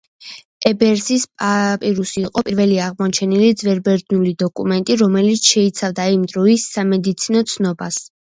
ებერსის 0.67 1.25
პაპირუსი 1.41 2.23
იყო 2.29 2.43
პირველი 2.47 2.79
აღმოჩენილი 2.85 3.51
ძველბერძნული 3.63 4.33
დოკუმენტი, 4.45 4.97
რომელიც 5.03 5.51
შეიცავდა 5.53 6.09
იმ 6.17 6.25
დროის 6.33 6.67
სამედიცინო 6.79 7.47
ცნობას. 7.55 8.03